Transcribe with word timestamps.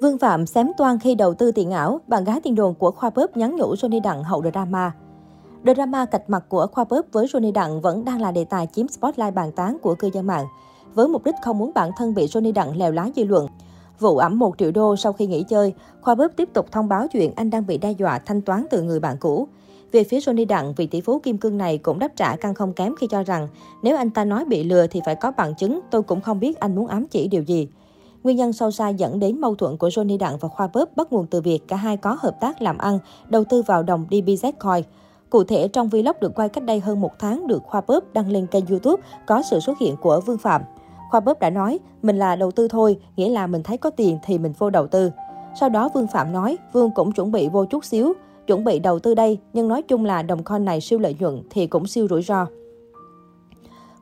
Vương 0.00 0.18
Phạm 0.18 0.46
xém 0.46 0.70
toan 0.76 0.98
khi 0.98 1.14
đầu 1.14 1.34
tư 1.34 1.52
tiền 1.52 1.70
ảo, 1.70 2.00
bạn 2.06 2.24
gái 2.24 2.40
tiền 2.40 2.54
đồn 2.54 2.74
của 2.74 2.90
Khoa 2.90 3.10
Bớp 3.10 3.36
nhắn 3.36 3.56
nhủ 3.56 3.74
Johnny 3.74 4.02
Đặng 4.02 4.24
hậu 4.24 4.42
drama. 4.42 4.92
Drama 5.64 6.04
cạch 6.04 6.30
mặt 6.30 6.44
của 6.48 6.66
Khoa 6.72 6.84
Bớp 6.84 7.02
với 7.12 7.26
Johnny 7.26 7.52
Đặng 7.52 7.80
vẫn 7.80 8.04
đang 8.04 8.20
là 8.20 8.32
đề 8.32 8.44
tài 8.44 8.68
chiếm 8.72 8.88
spotlight 8.88 9.34
bàn 9.34 9.52
tán 9.52 9.78
của 9.82 9.94
cư 9.94 10.10
dân 10.12 10.26
mạng. 10.26 10.46
Với 10.94 11.08
mục 11.08 11.24
đích 11.24 11.34
không 11.42 11.58
muốn 11.58 11.72
bản 11.74 11.90
thân 11.96 12.14
bị 12.14 12.26
Johnny 12.26 12.52
Đặng 12.52 12.76
lèo 12.76 12.92
lá 12.92 13.08
dư 13.16 13.24
luận. 13.24 13.46
Vụ 13.98 14.16
ẩm 14.16 14.38
1 14.38 14.54
triệu 14.58 14.70
đô 14.70 14.96
sau 14.96 15.12
khi 15.12 15.26
nghỉ 15.26 15.42
chơi, 15.42 15.74
Khoa 16.00 16.14
Bớp 16.14 16.28
tiếp 16.36 16.48
tục 16.52 16.66
thông 16.72 16.88
báo 16.88 17.06
chuyện 17.12 17.32
anh 17.36 17.50
đang 17.50 17.66
bị 17.66 17.78
đe 17.78 17.92
dọa 17.92 18.18
thanh 18.18 18.42
toán 18.42 18.66
từ 18.70 18.82
người 18.82 19.00
bạn 19.00 19.16
cũ. 19.20 19.48
Về 19.92 20.04
phía 20.04 20.18
Johnny 20.18 20.46
Đặng, 20.46 20.74
vị 20.74 20.86
tỷ 20.86 21.00
phú 21.00 21.18
kim 21.18 21.38
cương 21.38 21.58
này 21.58 21.78
cũng 21.78 21.98
đáp 21.98 22.12
trả 22.16 22.36
căng 22.36 22.54
không 22.54 22.72
kém 22.72 22.94
khi 23.00 23.06
cho 23.10 23.22
rằng 23.22 23.48
nếu 23.82 23.96
anh 23.96 24.10
ta 24.10 24.24
nói 24.24 24.44
bị 24.44 24.64
lừa 24.64 24.86
thì 24.86 25.00
phải 25.04 25.14
có 25.14 25.32
bằng 25.36 25.54
chứng, 25.54 25.80
tôi 25.90 26.02
cũng 26.02 26.20
không 26.20 26.40
biết 26.40 26.60
anh 26.60 26.74
muốn 26.74 26.86
ám 26.86 27.06
chỉ 27.10 27.28
điều 27.28 27.42
gì. 27.42 27.68
Nguyên 28.26 28.36
nhân 28.36 28.52
sâu 28.52 28.70
xa 28.70 28.88
dẫn 28.88 29.18
đến 29.18 29.40
mâu 29.40 29.54
thuẫn 29.54 29.76
của 29.76 29.88
Johnny 29.88 30.18
Đặng 30.18 30.36
và 30.40 30.48
Khoa 30.48 30.68
Bớp 30.72 30.96
bắt 30.96 31.12
nguồn 31.12 31.26
từ 31.26 31.40
việc 31.40 31.68
cả 31.68 31.76
hai 31.76 31.96
có 31.96 32.16
hợp 32.20 32.40
tác 32.40 32.62
làm 32.62 32.78
ăn, 32.78 32.98
đầu 33.28 33.44
tư 33.44 33.62
vào 33.62 33.82
đồng 33.82 34.06
DBZ 34.10 34.52
Coin. 34.58 34.84
Cụ 35.30 35.44
thể, 35.44 35.68
trong 35.68 35.88
vlog 35.88 36.16
được 36.20 36.34
quay 36.34 36.48
cách 36.48 36.64
đây 36.64 36.80
hơn 36.80 37.00
một 37.00 37.10
tháng 37.18 37.46
được 37.46 37.62
Khoa 37.64 37.80
Bớp 37.86 38.12
đăng 38.12 38.30
lên 38.30 38.46
kênh 38.46 38.66
YouTube 38.66 39.02
có 39.26 39.42
sự 39.50 39.60
xuất 39.60 39.78
hiện 39.78 39.96
của 39.96 40.20
Vương 40.20 40.38
Phạm. 40.38 40.62
Khoa 41.10 41.20
Bớp 41.20 41.40
đã 41.40 41.50
nói, 41.50 41.78
mình 42.02 42.18
là 42.18 42.36
đầu 42.36 42.50
tư 42.50 42.68
thôi, 42.68 42.98
nghĩa 43.16 43.28
là 43.28 43.46
mình 43.46 43.62
thấy 43.62 43.76
có 43.76 43.90
tiền 43.90 44.18
thì 44.24 44.38
mình 44.38 44.52
vô 44.58 44.70
đầu 44.70 44.86
tư. 44.86 45.10
Sau 45.60 45.68
đó 45.68 45.88
Vương 45.94 46.06
Phạm 46.06 46.32
nói, 46.32 46.58
Vương 46.72 46.90
cũng 46.90 47.12
chuẩn 47.12 47.32
bị 47.32 47.48
vô 47.48 47.64
chút 47.64 47.84
xíu, 47.84 48.12
chuẩn 48.46 48.64
bị 48.64 48.78
đầu 48.78 48.98
tư 48.98 49.14
đây, 49.14 49.38
nhưng 49.52 49.68
nói 49.68 49.82
chung 49.82 50.04
là 50.04 50.22
đồng 50.22 50.44
coin 50.44 50.64
này 50.64 50.80
siêu 50.80 50.98
lợi 50.98 51.16
nhuận 51.18 51.42
thì 51.50 51.66
cũng 51.66 51.86
siêu 51.86 52.06
rủi 52.10 52.22
ro. 52.22 52.46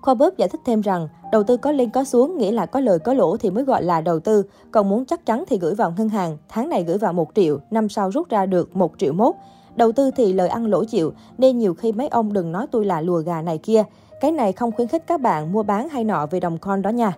Khoa 0.03 0.15
Bớp 0.15 0.37
giải 0.37 0.49
thích 0.49 0.61
thêm 0.65 0.81
rằng, 0.81 1.09
đầu 1.35 1.43
tư 1.43 1.57
có 1.57 1.73
lên 1.73 1.91
có 1.91 2.05
xuống 2.05 2.39
nghĩa 2.39 2.53
là 2.53 2.67
có 2.67 2.81
lời 2.81 2.99
có 2.99 3.15
lỗ 3.15 3.37
thì 3.37 3.51
mới 3.51 3.65
gọi 3.65 3.83
là 3.83 4.01
đầu 4.01 4.21
tư, 4.21 4.45
còn 4.71 4.89
muốn 4.89 5.05
chắc 5.05 5.27
chắn 5.27 5.45
thì 5.49 5.59
gửi 5.59 5.75
vào 5.75 5.95
ngân 5.97 6.09
hàng, 6.09 6.37
tháng 6.49 6.69
này 6.69 6.85
gửi 6.85 6.99
vào 6.99 7.13
1 7.13 7.31
triệu, 7.35 7.59
năm 7.71 7.89
sau 7.89 8.11
rút 8.11 8.29
ra 8.29 8.47
được 8.47 8.77
1 8.77 8.93
triệu 8.99 9.13
mốt. 9.13 9.35
Đầu 9.77 9.93
tư 9.93 10.11
thì 10.17 10.33
lời 10.33 10.49
ăn 10.49 10.67
lỗ 10.67 10.85
chịu, 10.85 11.13
nên 11.39 11.59
nhiều 11.59 11.75
khi 11.75 11.93
mấy 11.93 12.09
ông 12.09 12.33
đừng 12.33 12.53
nói 12.53 12.67
tôi 12.71 12.85
là 12.85 13.01
lùa 13.01 13.19
gà 13.19 13.43
này 13.43 13.59
kia. 13.59 13.85
Cái 14.21 14.33
này 14.33 14.53
không 14.53 14.73
khuyến 14.73 14.89
khích 14.89 15.07
các 15.07 15.21
bạn 15.21 15.53
mua 15.53 15.63
bán 15.63 15.89
hay 15.89 16.05
nọ 16.05 16.27
về 16.27 16.41
đồng 16.41 16.59
coin 16.59 16.83
đó 16.83 16.91
nha. 16.91 17.13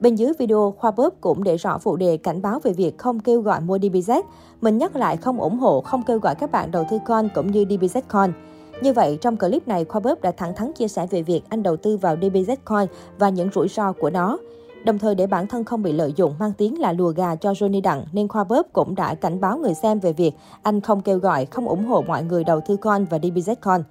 Bên 0.00 0.14
dưới 0.14 0.32
video, 0.38 0.74
Khoa 0.78 0.90
Bóp 0.90 1.14
cũng 1.20 1.44
để 1.44 1.56
rõ 1.56 1.78
phụ 1.78 1.96
đề 1.96 2.16
cảnh 2.16 2.42
báo 2.42 2.58
về 2.62 2.72
việc 2.72 2.98
không 2.98 3.20
kêu 3.20 3.40
gọi 3.40 3.60
mua 3.60 3.78
DBZ. 3.78 4.22
Mình 4.60 4.78
nhắc 4.78 4.96
lại 4.96 5.16
không 5.16 5.40
ủng 5.40 5.58
hộ, 5.58 5.80
không 5.80 6.02
kêu 6.02 6.18
gọi 6.18 6.34
các 6.34 6.52
bạn 6.52 6.70
đầu 6.70 6.84
tư 6.90 6.98
con 7.06 7.28
cũng 7.34 7.50
như 7.50 7.64
DBZ 7.64 8.00
Coin. 8.12 8.51
Như 8.82 8.92
vậy, 8.92 9.18
trong 9.20 9.36
clip 9.36 9.68
này, 9.68 9.84
Khoa 9.84 10.00
Bớp 10.00 10.22
đã 10.22 10.30
thẳng 10.30 10.54
thắn 10.54 10.72
chia 10.72 10.88
sẻ 10.88 11.06
về 11.10 11.22
việc 11.22 11.42
anh 11.48 11.62
đầu 11.62 11.76
tư 11.76 11.96
vào 11.96 12.16
DBZ 12.16 12.56
Coin 12.64 12.86
và 13.18 13.28
những 13.28 13.48
rủi 13.54 13.68
ro 13.68 13.92
của 13.92 14.10
nó. 14.10 14.38
Đồng 14.84 14.98
thời 14.98 15.14
để 15.14 15.26
bản 15.26 15.46
thân 15.46 15.64
không 15.64 15.82
bị 15.82 15.92
lợi 15.92 16.12
dụng 16.16 16.34
mang 16.38 16.52
tiếng 16.58 16.80
là 16.80 16.92
lùa 16.92 17.08
gà 17.08 17.34
cho 17.34 17.52
Johnny 17.52 17.82
Đặng, 17.82 18.04
nên 18.12 18.28
Khoa 18.28 18.44
Bớp 18.44 18.66
cũng 18.72 18.94
đã 18.94 19.14
cảnh 19.14 19.40
báo 19.40 19.58
người 19.58 19.74
xem 19.74 20.00
về 20.00 20.12
việc 20.12 20.32
anh 20.62 20.80
không 20.80 21.00
kêu 21.00 21.18
gọi, 21.18 21.46
không 21.46 21.68
ủng 21.68 21.84
hộ 21.84 22.04
mọi 22.06 22.22
người 22.22 22.44
đầu 22.44 22.60
tư 22.60 22.76
coin 22.76 23.04
và 23.04 23.18
DBZ 23.18 23.54
Coin. 23.54 23.82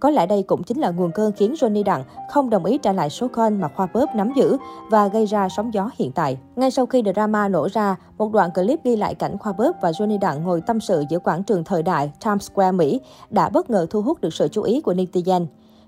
Có 0.00 0.10
lẽ 0.10 0.26
đây 0.26 0.42
cũng 0.42 0.62
chính 0.62 0.78
là 0.78 0.90
nguồn 0.90 1.12
cơn 1.12 1.32
khiến 1.32 1.54
Johnny 1.54 1.84
Đặng 1.84 2.04
không 2.30 2.50
đồng 2.50 2.64
ý 2.64 2.78
trả 2.78 2.92
lại 2.92 3.10
số 3.10 3.28
coin 3.28 3.60
mà 3.60 3.68
Khoa 3.68 3.86
Bóp 3.94 4.06
nắm 4.14 4.32
giữ 4.36 4.56
và 4.90 5.08
gây 5.08 5.26
ra 5.26 5.48
sóng 5.48 5.74
gió 5.74 5.90
hiện 5.98 6.12
tại. 6.12 6.38
Ngay 6.56 6.70
sau 6.70 6.86
khi 6.86 7.02
drama 7.14 7.48
nổ 7.48 7.68
ra, 7.72 7.96
một 8.18 8.32
đoạn 8.32 8.50
clip 8.54 8.84
ghi 8.84 8.96
lại 8.96 9.14
cảnh 9.14 9.38
Khoa 9.38 9.52
Bóp 9.52 9.72
và 9.82 9.90
Johnny 9.90 10.18
Đặng 10.18 10.44
ngồi 10.44 10.60
tâm 10.60 10.80
sự 10.80 11.04
giữa 11.08 11.18
quảng 11.18 11.42
trường 11.42 11.64
thời 11.64 11.82
đại 11.82 12.12
Times 12.24 12.50
Square, 12.50 12.72
Mỹ 12.72 13.00
đã 13.30 13.48
bất 13.48 13.70
ngờ 13.70 13.86
thu 13.90 14.02
hút 14.02 14.20
được 14.20 14.34
sự 14.34 14.48
chú 14.48 14.62
ý 14.62 14.80
của 14.80 14.92
netizen. 14.94 15.46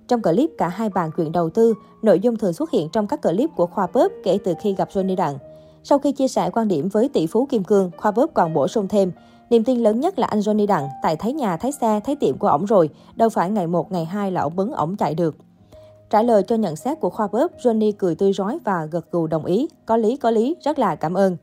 Trong 0.08 0.22
clip, 0.22 0.50
cả 0.58 0.68
hai 0.68 0.88
bàn 0.88 1.10
chuyện 1.16 1.32
đầu 1.32 1.50
tư, 1.50 1.74
nội 2.02 2.20
dung 2.20 2.36
thường 2.36 2.52
xuất 2.52 2.70
hiện 2.70 2.88
trong 2.88 3.06
các 3.06 3.22
clip 3.22 3.50
của 3.56 3.66
Khoa 3.66 3.86
Bóp 3.94 4.08
kể 4.24 4.38
từ 4.44 4.54
khi 4.60 4.74
gặp 4.74 4.88
Johnny 4.92 5.16
Đặng. 5.16 5.38
Sau 5.84 5.98
khi 5.98 6.12
chia 6.12 6.28
sẻ 6.28 6.50
quan 6.50 6.68
điểm 6.68 6.88
với 6.88 7.08
tỷ 7.08 7.26
phú 7.26 7.46
Kim 7.50 7.64
Cương, 7.64 7.90
Khoa 7.96 8.10
Bóp 8.10 8.30
còn 8.34 8.54
bổ 8.54 8.68
sung 8.68 8.88
thêm, 8.88 9.12
Niềm 9.52 9.64
tin 9.64 9.78
lớn 9.78 10.00
nhất 10.00 10.18
là 10.18 10.26
anh 10.26 10.40
Johnny 10.40 10.66
Đặng, 10.66 10.88
tại 11.02 11.16
thấy 11.16 11.32
nhà, 11.32 11.56
thấy 11.56 11.72
xe, 11.72 12.00
thấy 12.04 12.16
tiệm 12.16 12.38
của 12.38 12.48
ổng 12.48 12.64
rồi, 12.64 12.90
đâu 13.16 13.28
phải 13.28 13.50
ngày 13.50 13.66
một, 13.66 13.92
ngày 13.92 14.04
hai 14.04 14.30
là 14.30 14.40
ổng 14.40 14.56
bấn 14.56 14.70
ổng 14.70 14.96
chạy 14.96 15.14
được. 15.14 15.36
Trả 16.10 16.22
lời 16.22 16.42
cho 16.42 16.56
nhận 16.56 16.76
xét 16.76 17.00
của 17.00 17.10
Khoa 17.10 17.26
Bóp, 17.26 17.50
Johnny 17.62 17.92
cười 17.98 18.14
tươi 18.14 18.32
rói 18.32 18.58
và 18.64 18.84
gật 18.90 19.10
gù 19.10 19.26
đồng 19.26 19.44
ý. 19.44 19.68
Có 19.86 19.96
lý, 19.96 20.16
có 20.16 20.30
lý, 20.30 20.56
rất 20.64 20.78
là 20.78 20.94
cảm 20.94 21.14
ơn. 21.14 21.36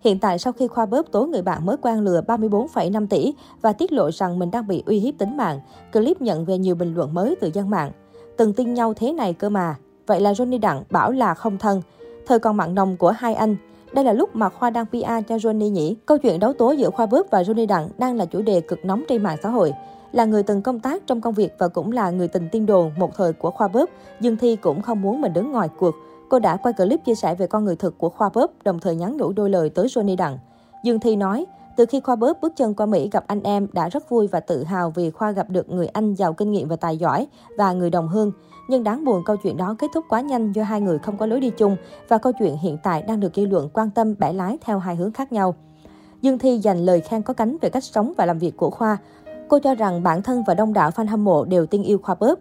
Hiện 0.00 0.18
tại 0.18 0.38
sau 0.38 0.52
khi 0.52 0.66
Khoa 0.66 0.86
Bóp 0.86 1.02
tố 1.12 1.26
người 1.26 1.42
bạn 1.42 1.66
mới 1.66 1.76
quan 1.82 2.00
lừa 2.00 2.20
34,5 2.20 3.06
tỷ 3.06 3.34
và 3.62 3.72
tiết 3.72 3.92
lộ 3.92 4.10
rằng 4.10 4.38
mình 4.38 4.50
đang 4.50 4.66
bị 4.66 4.82
uy 4.86 4.98
hiếp 4.98 5.14
tính 5.18 5.36
mạng, 5.36 5.60
clip 5.92 6.22
nhận 6.22 6.44
về 6.44 6.58
nhiều 6.58 6.74
bình 6.74 6.94
luận 6.94 7.14
mới 7.14 7.36
từ 7.40 7.50
dân 7.54 7.70
mạng. 7.70 7.92
Từng 8.36 8.52
tin 8.52 8.74
nhau 8.74 8.94
thế 8.94 9.12
này 9.12 9.32
cơ 9.32 9.48
mà. 9.48 9.76
Vậy 10.06 10.20
là 10.20 10.32
Johnny 10.32 10.60
Đặng 10.60 10.82
bảo 10.90 11.12
là 11.12 11.34
không 11.34 11.58
thân. 11.58 11.82
Thời 12.26 12.38
còn 12.38 12.56
mặn 12.56 12.74
nồng 12.74 12.96
của 12.96 13.10
hai 13.10 13.34
anh, 13.34 13.56
đây 13.94 14.04
là 14.04 14.12
lúc 14.12 14.36
mà 14.36 14.48
Khoa 14.48 14.70
đang 14.70 14.86
PR 14.86 15.28
cho 15.28 15.36
Johnny 15.36 15.70
nhỉ? 15.70 15.96
Câu 16.06 16.18
chuyện 16.18 16.40
đấu 16.40 16.52
tố 16.52 16.72
giữa 16.72 16.90
Khoa 16.90 17.06
Bước 17.06 17.30
và 17.30 17.42
Johnny 17.42 17.66
Đặng 17.66 17.88
đang 17.98 18.16
là 18.16 18.24
chủ 18.26 18.42
đề 18.42 18.60
cực 18.60 18.84
nóng 18.84 19.04
trên 19.08 19.22
mạng 19.22 19.36
xã 19.42 19.48
hội. 19.48 19.72
Là 20.12 20.24
người 20.24 20.42
từng 20.42 20.62
công 20.62 20.80
tác 20.80 21.06
trong 21.06 21.20
công 21.20 21.34
việc 21.34 21.54
và 21.58 21.68
cũng 21.68 21.92
là 21.92 22.10
người 22.10 22.28
tình 22.28 22.48
tiên 22.52 22.66
đồn 22.66 22.90
một 22.98 23.16
thời 23.16 23.32
của 23.32 23.50
Khoa 23.50 23.68
Bớp, 23.68 23.90
Dương 24.20 24.36
Thi 24.36 24.56
cũng 24.56 24.82
không 24.82 25.02
muốn 25.02 25.20
mình 25.20 25.32
đứng 25.32 25.52
ngoài 25.52 25.68
cuộc. 25.78 25.94
Cô 26.28 26.38
đã 26.38 26.56
quay 26.56 26.72
clip 26.72 27.04
chia 27.04 27.14
sẻ 27.14 27.34
về 27.34 27.46
con 27.46 27.64
người 27.64 27.76
thực 27.76 27.98
của 27.98 28.08
Khoa 28.08 28.30
Bớp, 28.34 28.50
đồng 28.64 28.80
thời 28.80 28.96
nhắn 28.96 29.16
nhủ 29.16 29.32
đôi 29.32 29.50
lời 29.50 29.70
tới 29.70 29.86
Johnny 29.86 30.16
Đặng. 30.16 30.38
Dương 30.84 31.00
Thi 31.00 31.16
nói, 31.16 31.46
từ 31.76 31.86
khi 31.86 32.00
Khoa 32.00 32.16
Bớp 32.16 32.40
bước 32.40 32.52
chân 32.56 32.74
qua 32.74 32.86
Mỹ 32.86 33.08
gặp 33.12 33.24
anh 33.26 33.42
em 33.42 33.66
đã 33.72 33.88
rất 33.88 34.10
vui 34.10 34.26
và 34.26 34.40
tự 34.40 34.64
hào 34.64 34.90
vì 34.90 35.10
Khoa 35.10 35.30
gặp 35.30 35.50
được 35.50 35.68
người 35.68 35.86
anh 35.86 36.14
giàu 36.14 36.32
kinh 36.32 36.52
nghiệm 36.52 36.68
và 36.68 36.76
tài 36.76 36.96
giỏi 36.96 37.26
và 37.58 37.72
người 37.72 37.90
đồng 37.90 38.08
hương. 38.08 38.32
Nhưng 38.68 38.84
đáng 38.84 39.04
buồn 39.04 39.22
câu 39.26 39.36
chuyện 39.36 39.56
đó 39.56 39.76
kết 39.78 39.90
thúc 39.94 40.04
quá 40.08 40.20
nhanh 40.20 40.52
do 40.52 40.62
hai 40.62 40.80
người 40.80 40.98
không 40.98 41.16
có 41.16 41.26
lối 41.26 41.40
đi 41.40 41.50
chung 41.50 41.76
và 42.08 42.18
câu 42.18 42.32
chuyện 42.38 42.56
hiện 42.56 42.78
tại 42.82 43.02
đang 43.02 43.20
được 43.20 43.32
dư 43.36 43.46
luận 43.46 43.68
quan 43.72 43.90
tâm 43.90 44.14
bẻ 44.18 44.32
lái 44.32 44.58
theo 44.60 44.78
hai 44.78 44.96
hướng 44.96 45.12
khác 45.12 45.32
nhau. 45.32 45.54
Dương 46.22 46.38
Thi 46.38 46.58
dành 46.58 46.78
lời 46.84 47.00
khen 47.00 47.22
có 47.22 47.34
cánh 47.34 47.56
về 47.60 47.68
cách 47.68 47.84
sống 47.84 48.12
và 48.16 48.26
làm 48.26 48.38
việc 48.38 48.56
của 48.56 48.70
Khoa. 48.70 48.98
Cô 49.48 49.58
cho 49.58 49.74
rằng 49.74 50.02
bản 50.02 50.22
thân 50.22 50.42
và 50.46 50.54
đông 50.54 50.72
đảo 50.72 50.90
fan 50.90 51.08
hâm 51.08 51.24
mộ 51.24 51.44
đều 51.44 51.66
tin 51.66 51.82
yêu 51.82 51.98
Khoa 51.98 52.14
Bớp. 52.14 52.38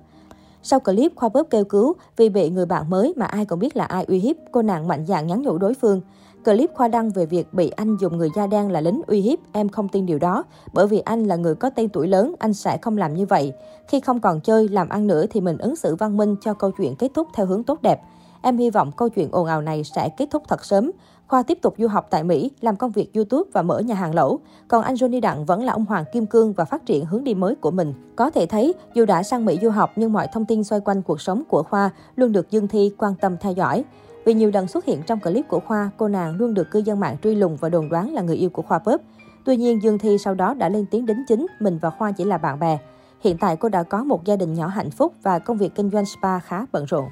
Sau 0.64 0.80
clip, 0.80 1.12
Khoa 1.16 1.30
Bớp 1.30 1.44
kêu 1.50 1.66
cứu 1.66 1.94
vì 2.18 2.30
bị 2.30 2.50
người 2.50 2.66
bạn 2.66 2.90
mới 2.90 3.14
mà 3.18 3.26
ai 3.26 3.46
cũng 3.46 3.60
biết 3.60 3.78
là 3.78 3.86
ai 3.86 4.04
uy 4.04 4.20
hiếp, 4.20 4.36
cô 4.52 4.62
nàng 4.62 4.88
mạnh 4.88 5.06
dạn 5.06 5.28
nhắn 5.28 5.42
nhủ 5.42 5.58
đối 5.58 5.74
phương. 5.74 6.02
Clip 6.46 6.72
Khoa 6.74 6.88
đăng 6.88 7.10
về 7.10 7.26
việc 7.26 7.54
bị 7.54 7.70
anh 7.70 7.98
dùng 7.98 8.18
người 8.18 8.30
da 8.36 8.48
đen 8.48 8.72
là 8.72 8.82
lính 8.82 9.02
uy 9.08 9.22
hiếp, 9.22 9.40
em 9.52 9.70
không 9.70 9.90
tin 9.90 10.06
điều 10.06 10.20
đó. 10.20 10.44
Bởi 10.74 10.88
vì 10.88 11.00
anh 11.00 11.24
là 11.24 11.36
người 11.36 11.56
có 11.56 11.70
tên 11.70 11.90
tuổi 11.90 12.08
lớn, 12.08 12.36
anh 12.40 12.54
sẽ 12.54 12.78
không 12.78 12.98
làm 12.98 13.14
như 13.14 13.26
vậy. 13.26 13.54
Khi 13.88 14.00
không 14.00 14.20
còn 14.20 14.40
chơi, 14.40 14.68
làm 14.68 14.90
ăn 14.90 15.08
nữa 15.08 15.26
thì 15.30 15.42
mình 15.42 15.58
ứng 15.58 15.76
xử 15.76 15.96
văn 15.96 16.18
minh 16.18 16.36
cho 16.42 16.54
câu 16.54 16.72
chuyện 16.72 16.96
kết 16.96 17.12
thúc 17.14 17.28
theo 17.34 17.46
hướng 17.46 17.64
tốt 17.64 17.82
đẹp. 17.82 18.02
Em 18.42 18.58
hy 18.58 18.70
vọng 18.70 18.92
câu 18.98 19.10
chuyện 19.10 19.32
ồn 19.32 19.48
ào 19.48 19.62
này 19.62 19.84
sẽ 19.84 20.10
kết 20.18 20.28
thúc 20.32 20.44
thật 20.48 20.66
sớm. 20.66 20.92
Khoa 21.28 21.44
tiếp 21.44 21.58
tục 21.62 21.76
du 21.78 21.88
học 21.88 22.08
tại 22.10 22.24
Mỹ, 22.24 22.52
làm 22.62 22.76
công 22.76 22.92
việc 22.92 23.14
YouTube 23.14 23.50
và 23.54 23.62
mở 23.62 23.80
nhà 23.80 23.96
hàng 23.96 24.16
lẩu. 24.16 24.40
Còn 24.68 24.84
anh 24.84 24.96
Johnny 24.96 25.22
Đặng 25.22 25.46
vẫn 25.46 25.64
là 25.64 25.74
ông 25.74 25.86
Hoàng 25.86 26.06
Kim 26.14 26.26
Cương 26.26 26.54
và 26.54 26.66
phát 26.66 26.86
triển 26.86 27.06
hướng 27.06 27.24
đi 27.24 27.34
mới 27.34 27.56
của 27.56 27.72
mình. 27.72 27.94
Có 28.16 28.30
thể 28.30 28.46
thấy, 28.46 28.74
dù 28.94 29.06
đã 29.06 29.24
sang 29.24 29.46
Mỹ 29.46 29.60
du 29.62 29.70
học 29.70 29.92
nhưng 29.96 30.14
mọi 30.14 30.28
thông 30.34 30.46
tin 30.46 30.64
xoay 30.64 30.82
quanh 30.86 31.02
cuộc 31.02 31.22
sống 31.22 31.44
của 31.50 31.64
Khoa 31.64 31.90
luôn 32.16 32.32
được 32.32 32.52
Dương 32.52 32.68
Thi 32.68 32.92
quan 32.98 33.16
tâm 33.16 33.38
theo 33.40 33.54
dõi. 33.54 33.84
Vì 34.26 34.34
nhiều 34.34 34.52
lần 34.54 34.68
xuất 34.68 34.86
hiện 34.86 35.02
trong 35.08 35.20
clip 35.20 35.48
của 35.48 35.60
Khoa, 35.60 35.90
cô 35.98 36.08
nàng 36.08 36.36
luôn 36.36 36.54
được 36.54 36.72
cư 36.72 36.80
dân 36.80 37.00
mạng 37.00 37.18
truy 37.24 37.36
lùng 37.36 37.58
và 37.58 37.70
đồn 37.70 37.90
đoán 37.90 38.14
là 38.14 38.22
người 38.22 38.36
yêu 38.36 38.50
của 38.50 38.62
Khoa 38.62 38.80
Pop. 38.80 39.02
Tuy 39.46 39.58
nhiên, 39.58 39.84
Dương 39.84 40.00
Thi 40.00 40.18
sau 40.18 40.34
đó 40.34 40.54
đã 40.54 40.70
lên 40.70 40.86
tiếng 40.92 41.06
đính 41.06 41.24
chính 41.28 41.46
mình 41.60 41.80
và 41.82 41.90
Khoa 41.90 42.12
chỉ 42.12 42.24
là 42.24 42.38
bạn 42.38 42.60
bè. 42.60 42.78
Hiện 43.22 43.38
tại 43.38 43.56
cô 43.58 43.70
đã 43.70 43.84
có 43.84 44.04
một 44.04 44.26
gia 44.26 44.36
đình 44.36 44.54
nhỏ 44.54 44.68
hạnh 44.68 44.92
phúc 44.92 45.14
và 45.24 45.40
công 45.40 45.58
việc 45.58 45.76
kinh 45.76 45.90
doanh 45.90 46.06
spa 46.06 46.40
khá 46.40 46.66
bận 46.72 46.86
rộn. 46.86 47.06